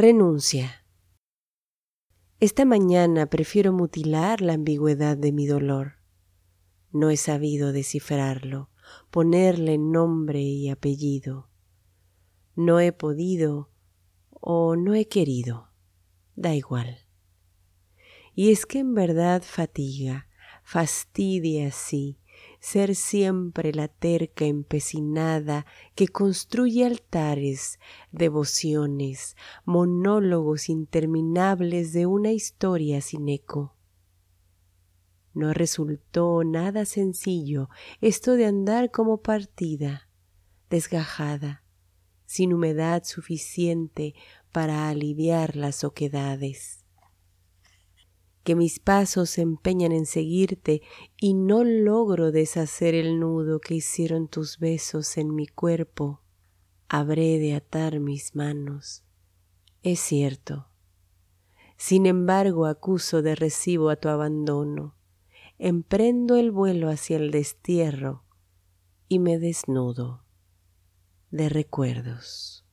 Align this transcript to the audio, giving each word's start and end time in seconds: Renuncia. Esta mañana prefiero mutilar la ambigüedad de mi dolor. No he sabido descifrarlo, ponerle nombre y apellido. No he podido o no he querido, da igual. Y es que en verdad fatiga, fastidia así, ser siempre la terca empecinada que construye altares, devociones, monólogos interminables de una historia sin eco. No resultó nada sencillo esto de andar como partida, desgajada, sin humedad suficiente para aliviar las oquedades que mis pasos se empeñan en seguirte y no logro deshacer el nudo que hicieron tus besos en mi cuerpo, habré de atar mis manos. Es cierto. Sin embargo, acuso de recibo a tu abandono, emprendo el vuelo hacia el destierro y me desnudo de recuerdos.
Renuncia. 0.00 0.86
Esta 2.38 2.64
mañana 2.64 3.26
prefiero 3.26 3.72
mutilar 3.72 4.40
la 4.42 4.52
ambigüedad 4.52 5.16
de 5.16 5.32
mi 5.32 5.48
dolor. 5.48 5.94
No 6.92 7.10
he 7.10 7.16
sabido 7.16 7.72
descifrarlo, 7.72 8.70
ponerle 9.10 9.76
nombre 9.76 10.40
y 10.40 10.68
apellido. 10.68 11.50
No 12.54 12.78
he 12.78 12.92
podido 12.92 13.72
o 14.30 14.76
no 14.76 14.94
he 14.94 15.08
querido, 15.08 15.72
da 16.36 16.54
igual. 16.54 16.98
Y 18.36 18.52
es 18.52 18.66
que 18.66 18.78
en 18.78 18.94
verdad 18.94 19.42
fatiga, 19.42 20.28
fastidia 20.62 21.66
así, 21.66 22.20
ser 22.60 22.94
siempre 22.94 23.72
la 23.72 23.88
terca 23.88 24.44
empecinada 24.44 25.66
que 25.94 26.08
construye 26.08 26.84
altares, 26.84 27.78
devociones, 28.10 29.36
monólogos 29.64 30.68
interminables 30.68 31.92
de 31.92 32.06
una 32.06 32.32
historia 32.32 33.00
sin 33.00 33.28
eco. 33.28 33.74
No 35.34 35.52
resultó 35.52 36.42
nada 36.44 36.84
sencillo 36.84 37.68
esto 38.00 38.32
de 38.32 38.46
andar 38.46 38.90
como 38.90 39.22
partida, 39.22 40.08
desgajada, 40.68 41.64
sin 42.26 42.52
humedad 42.52 43.04
suficiente 43.04 44.14
para 44.52 44.88
aliviar 44.88 45.54
las 45.54 45.84
oquedades 45.84 46.84
que 48.48 48.54
mis 48.54 48.80
pasos 48.80 49.28
se 49.28 49.42
empeñan 49.42 49.92
en 49.92 50.06
seguirte 50.06 50.80
y 51.18 51.34
no 51.34 51.64
logro 51.64 52.32
deshacer 52.32 52.94
el 52.94 53.20
nudo 53.20 53.60
que 53.60 53.74
hicieron 53.74 54.26
tus 54.26 54.58
besos 54.58 55.18
en 55.18 55.34
mi 55.34 55.46
cuerpo, 55.46 56.22
habré 56.88 57.38
de 57.38 57.54
atar 57.54 58.00
mis 58.00 58.34
manos. 58.34 59.04
Es 59.82 60.00
cierto. 60.00 60.66
Sin 61.76 62.06
embargo, 62.06 62.64
acuso 62.64 63.20
de 63.20 63.34
recibo 63.34 63.90
a 63.90 63.96
tu 63.96 64.08
abandono, 64.08 64.96
emprendo 65.58 66.36
el 66.36 66.50
vuelo 66.50 66.88
hacia 66.88 67.18
el 67.18 67.30
destierro 67.30 68.24
y 69.08 69.18
me 69.18 69.38
desnudo 69.38 70.24
de 71.30 71.50
recuerdos. 71.50 72.64